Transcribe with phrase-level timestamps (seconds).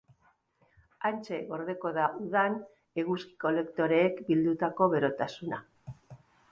[1.09, 2.57] Hantxe gordeko da udan
[3.03, 5.67] eguzki-kolektoreek bildutako berotasuna.